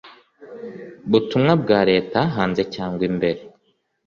butumwa 1.09 1.53
bwa 1.61 1.79
leta 1.89 2.19
hanze 2.35 2.61
cyangwa 2.73 3.03
imbere 3.09 3.41